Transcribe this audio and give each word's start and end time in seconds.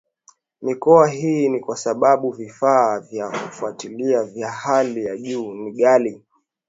mikoa 0.61 1.07
Hii 1.07 1.49
ni 1.49 1.59
kwa 1.59 1.77
sababu 1.77 2.31
vifaa 2.31 2.99
vya 2.99 3.29
kufuatilia 3.29 4.23
vya 4.23 4.51
hali 4.51 5.05
ya 5.05 5.17
juu 5.17 5.53
ni 5.53 5.71
ghali 5.71 6.21